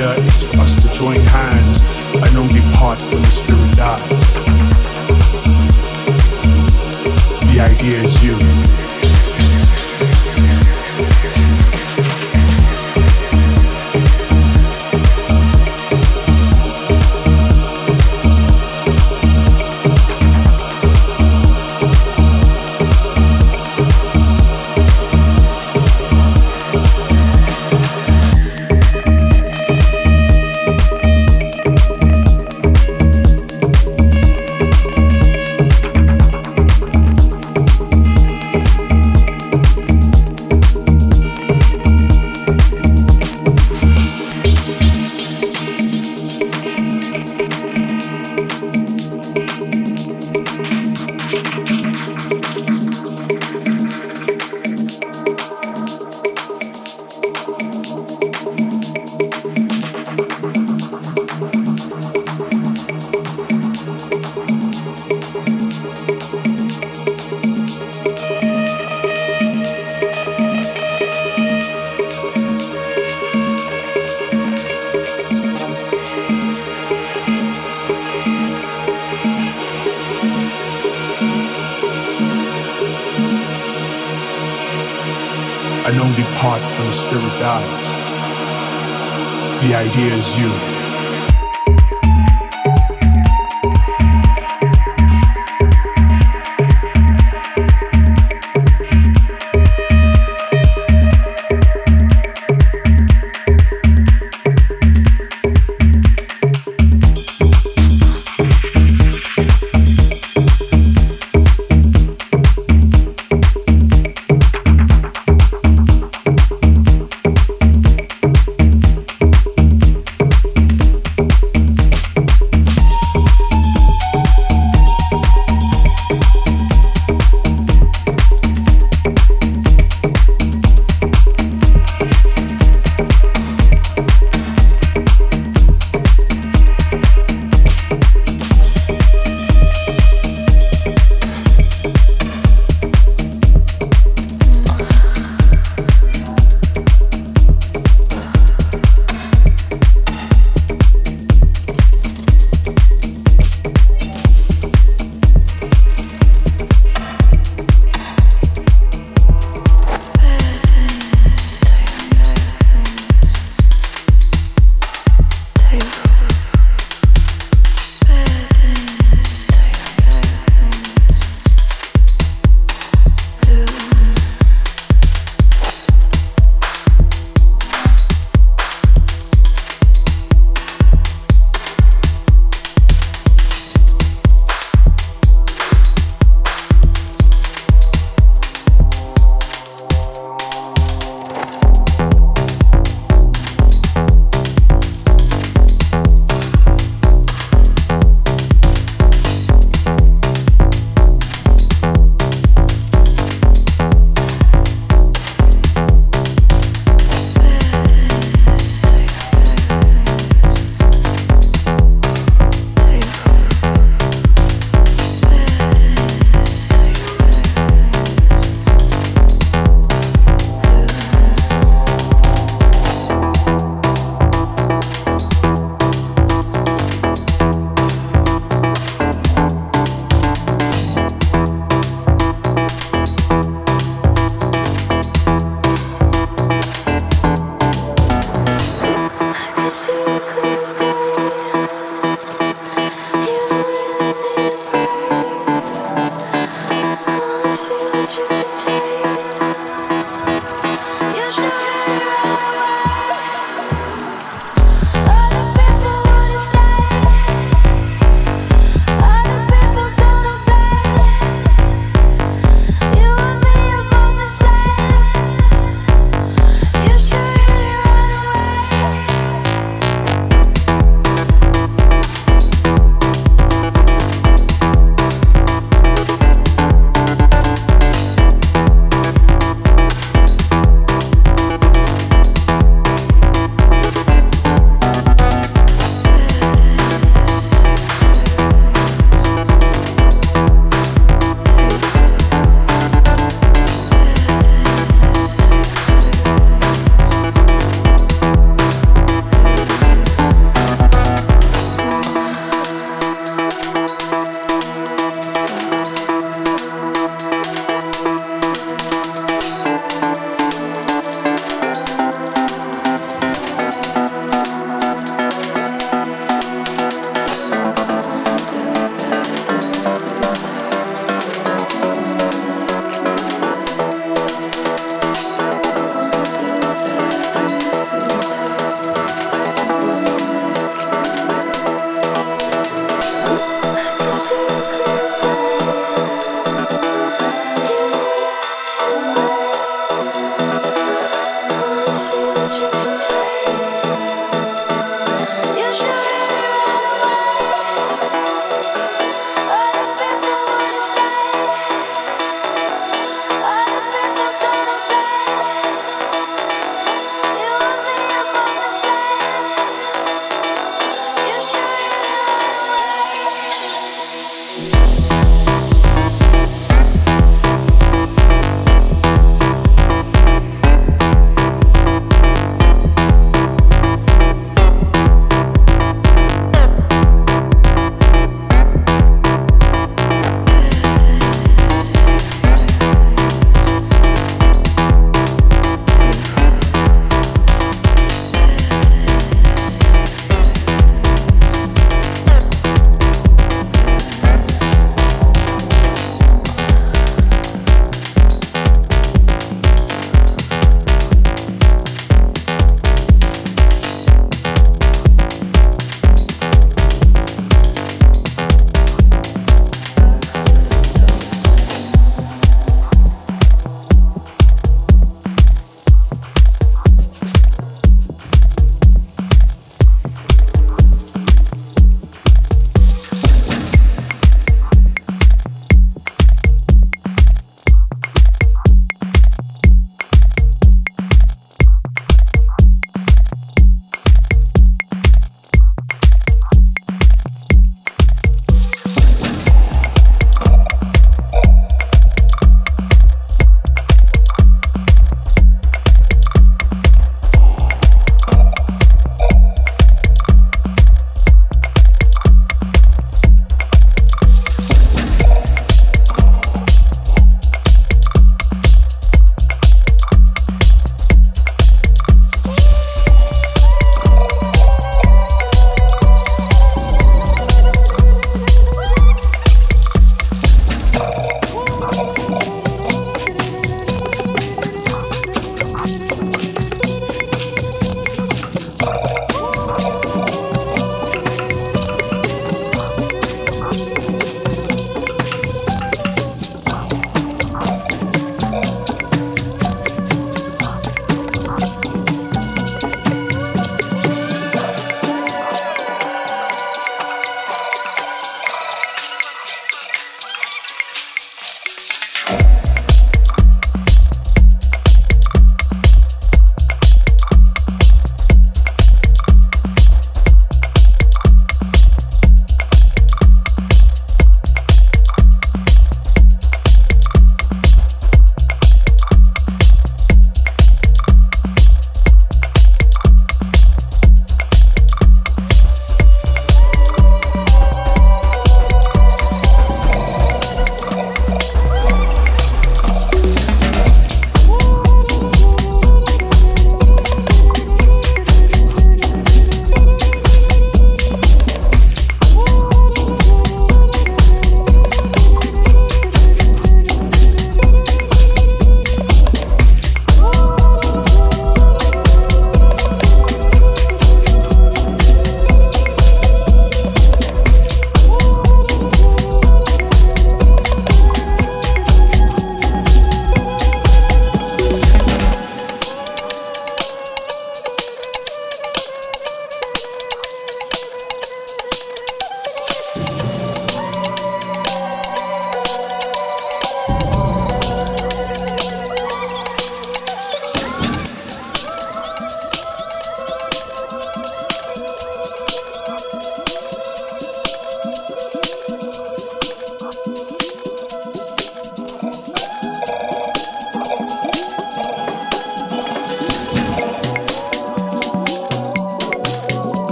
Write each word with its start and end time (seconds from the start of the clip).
Idea 0.00 0.24
is 0.24 0.46
for 0.46 0.60
us 0.60 0.82
to 0.82 0.94
join 0.94 1.20
hands 1.26 1.59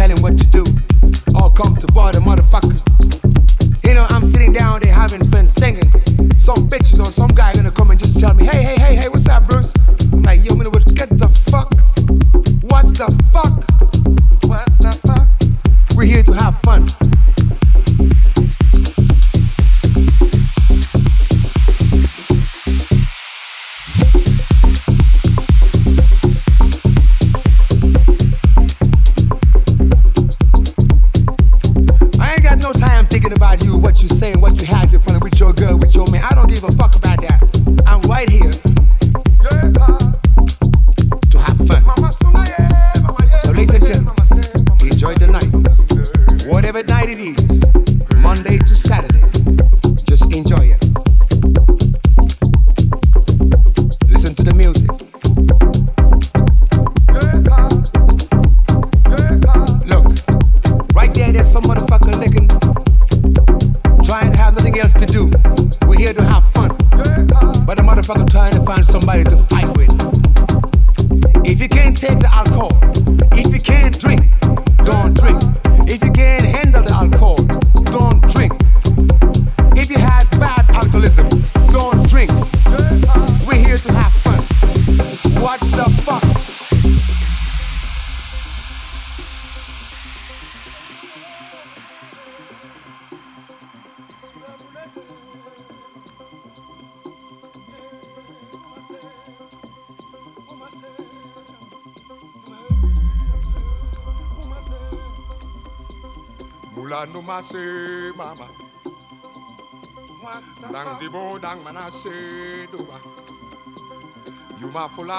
fula 0.00 0.16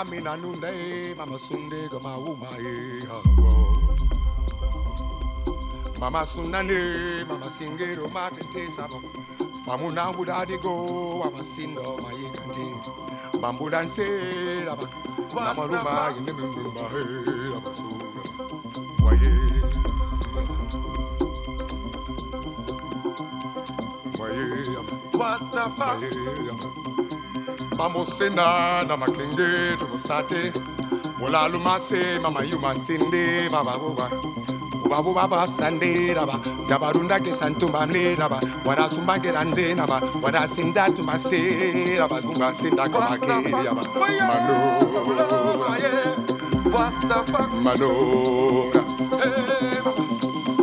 mina 0.05 0.38
nune 0.38 1.15
mama 1.17 1.38
sunde 1.39 1.89
gama 1.91 2.17
uma 2.17 2.47
e 2.59 3.01
mama 5.99 6.26
sunane 6.26 6.74
eh, 6.74 7.26
oh, 7.28 7.30
oh. 7.30 7.30
mama 7.30 7.49
singero 7.49 8.07
matente 8.09 8.72
sabo. 8.76 9.01
Famuna 9.65 10.11
budadi 10.13 10.57
go 10.61 11.22
ama 11.24 11.43
sindo 11.43 11.97
maye 12.03 12.30
kante. 12.34 12.65
Mambudan 13.41 13.88
se 13.88 14.05
raba 14.65 14.88
mama 15.36 15.67
ruma 15.67 16.13
inde 16.17 16.34
mumba 16.34 16.86
he 16.93 17.01
eh, 17.32 17.57
abasu 17.57 17.86
waye 19.03 19.32
waye 19.32 20.11
what 25.18 25.51
the 25.51 25.64
fuck? 25.78 26.01
Bamosena 27.78 28.84
na 28.88 28.97
makenge 28.97 29.78
tumusate 29.78 30.51
molalu 31.20 31.59
mase 31.59 32.20
mama 32.22 32.43
yuma 32.43 32.76
sinde 32.76 33.49
baba 33.51 33.78
boba 33.80 34.07
babu 34.89 35.14
baba 35.14 35.47
sande 35.47 36.14
raba 36.14 36.38
jabarunda 36.68 37.18
ke 37.24 37.32
santumba 37.34 37.86
ne 37.88 38.16
raba 38.16 38.39
wada 38.66 38.89
sumba 38.89 39.18
ke 39.24 39.32
rande 39.34 39.76
raba 39.80 39.97
wada 40.22 40.39
sinda 40.47 40.86
tuma 40.95 41.18
se 41.18 41.97
raba 41.97 42.22
zumba 42.22 42.53
sinda 42.53 42.84
kama 42.91 43.18
ke 43.18 43.51
raba 43.66 43.84
mano 44.30 44.57
what 46.72 46.93
the 47.09 47.20
fuck? 47.32 47.49
mano 47.66 47.91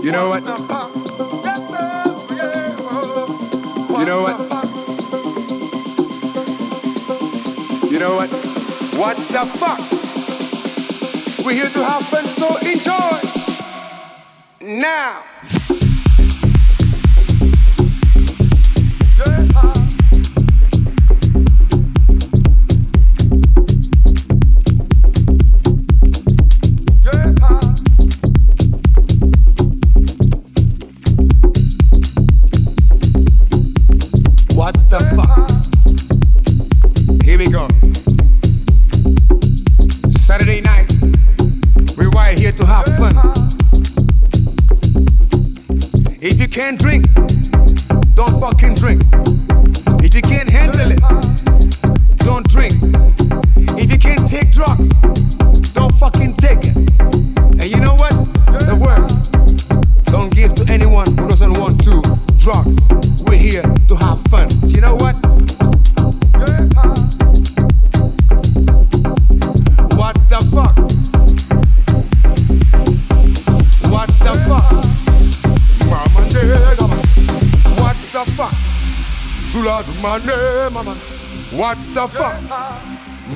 you 0.02 0.12
know 0.12 0.28
what 0.30 1.07
you 3.98 4.06
know 4.06 4.22
what 4.22 4.68
You 7.90 7.98
know 7.98 8.16
what? 8.16 8.30
What 8.96 9.16
the 9.16 9.40
fuck? 9.58 9.78
We're 11.44 11.54
here 11.54 11.68
to 11.68 11.84
have 11.84 12.02
fun, 12.06 12.24
so 12.24 12.46
enjoy. 12.68 13.18
Now. 14.80 15.27
The 81.98 82.06
fuck? 82.06 82.40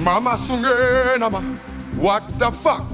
Mama 0.05 0.37
sunge 0.39 1.19
nama. 1.19 1.41
What 1.99 2.29
the 2.39 2.51
fuck? 2.53 2.85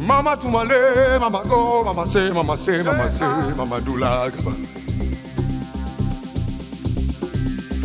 Mama 0.00 0.34
tumale, 0.36 1.20
mama 1.20 1.42
go, 1.48 1.84
mama 1.84 2.04
say, 2.04 2.30
mama 2.32 2.56
say, 2.56 2.82
mama 2.82 3.08
say, 3.08 3.54
mama 3.56 3.80
do 3.80 3.96
like 3.96 4.34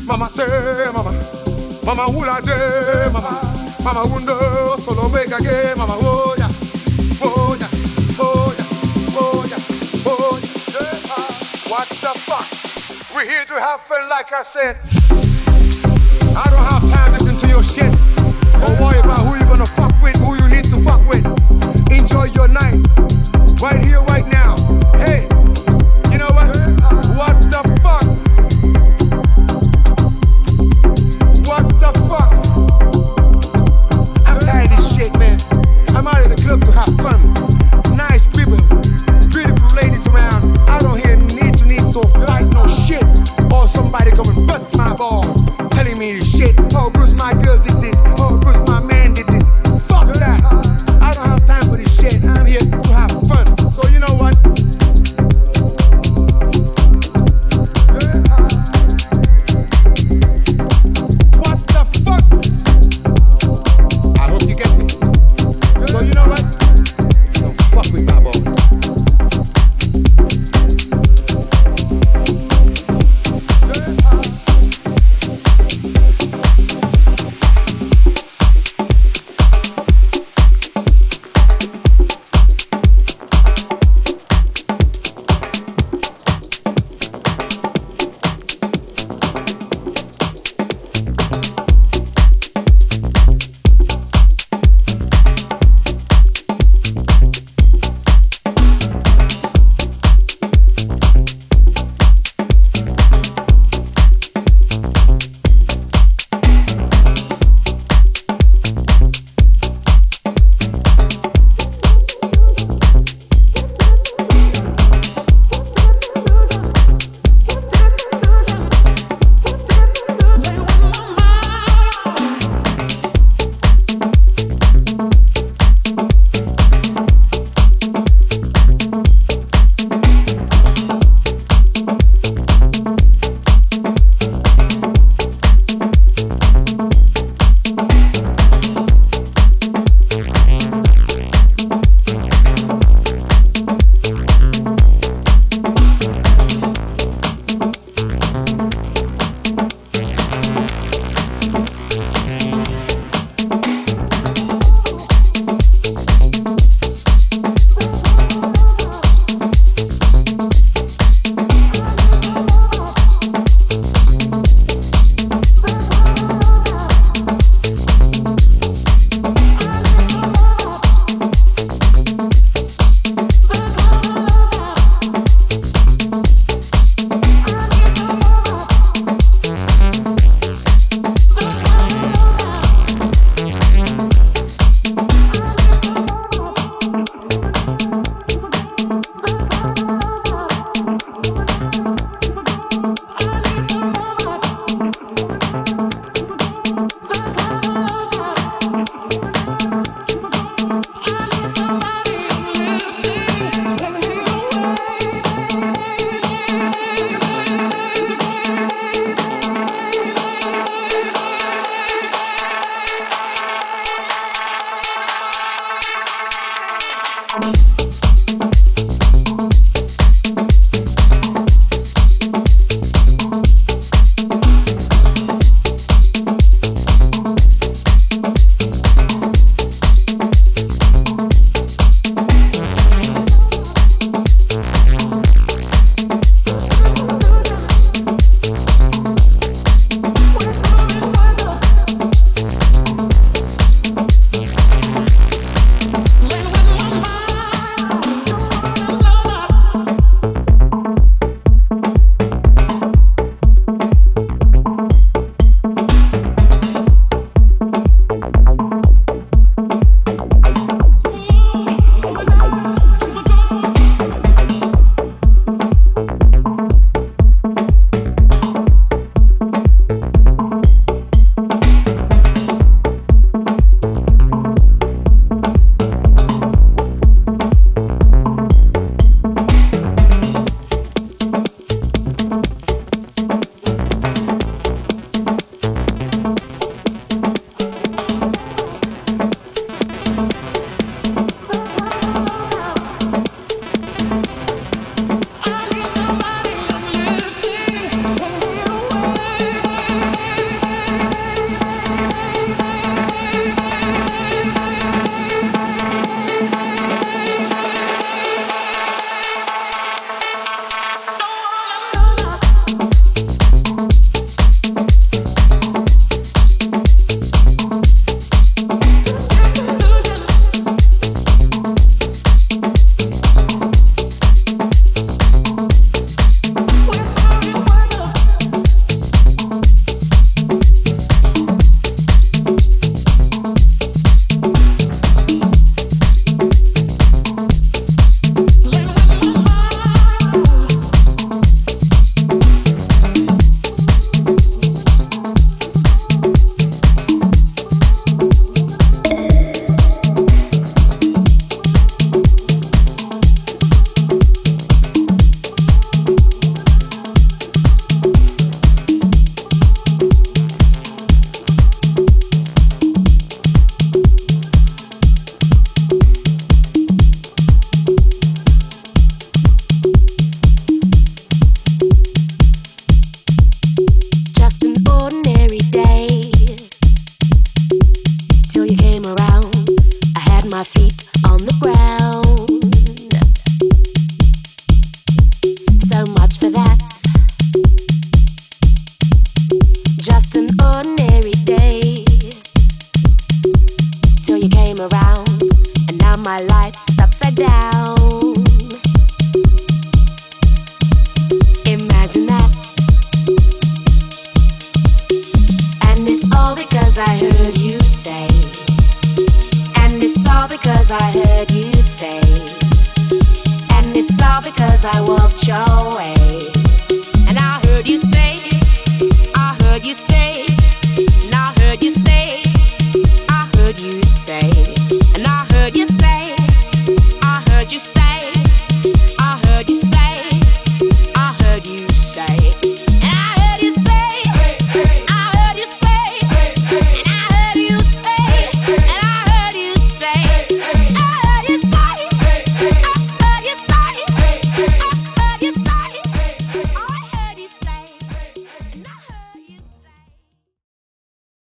Mama 0.07 0.27
say, 0.27 0.47
mama, 0.91 1.13
mama 1.85 2.03
hula 2.09 2.41
de, 2.41 3.11
mama, 3.13 3.29
mama 3.83 4.01
wundo, 4.09 4.79
solo 4.79 5.07
vega 5.09 5.37
ge, 5.37 5.75
mama 5.77 5.93
oh 6.01 6.33
ya, 6.39 6.47
oh 7.21 7.55
ya, 7.61 7.67
oh 8.19 8.53
ya, 8.57 8.65
oh 9.13 9.45
ah, 9.53 9.61
oh. 10.07 10.33
What 11.69 11.87
the 12.01 12.11
fuck? 12.25 13.15
We're 13.15 13.25
here 13.29 13.45
to 13.45 13.53
have 13.59 13.81
fun, 13.81 14.09
like 14.09 14.33
I 14.33 14.41
said. 14.41 15.16
I 16.37 16.45
don't 16.51 16.67
have 16.69 16.85
time 16.91 17.17
to 17.17 17.23
listen 17.23 17.37
to 17.41 17.47
your 17.47 17.63
shit. 17.63 17.89
Or 18.61 18.69
worry 18.77 18.99
about 18.99 19.25
who 19.25 19.37
you're 19.37 19.49
gonna 19.49 19.65
fuck 19.65 19.93
with, 20.03 20.17
who 20.17 20.35
you 20.37 20.47
need 20.47 20.65
to 20.65 20.77
fuck 20.77 21.01
with. 21.09 21.25
Enjoy 21.89 22.25
your 22.37 22.47
night. 22.47 22.77
Right 23.59 23.83
here, 23.83 24.01